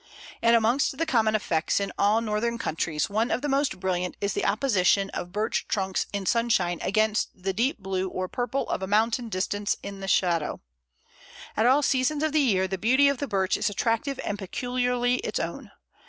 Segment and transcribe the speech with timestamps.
[0.41, 4.33] And amongst the common effects in all northern countries, one of the most brilliant is
[4.33, 8.87] the opposition of birch trunks in sunshine against the deep blue or purple of a
[8.87, 10.59] mountain distance in shadow.
[11.55, 15.17] At all seasons of the year the beauty of the birch is attractive and peculiarly
[15.17, 15.69] its own.